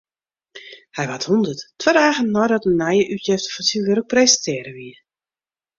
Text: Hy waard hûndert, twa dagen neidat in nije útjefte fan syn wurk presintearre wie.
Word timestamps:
Hy 0.95 1.03
waard 1.09 1.25
hûndert, 1.29 1.61
twa 1.79 1.91
dagen 1.97 2.29
neidat 2.35 2.67
in 2.69 2.77
nije 2.81 3.03
útjefte 3.15 3.49
fan 3.53 3.65
syn 3.69 3.85
wurk 3.87 4.07
presintearre 4.11 4.71
wie. 4.77 4.95